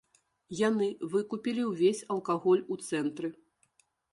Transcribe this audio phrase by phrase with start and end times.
[0.67, 3.35] Яны выкупілі ўвесь алкаголь у цэнтры.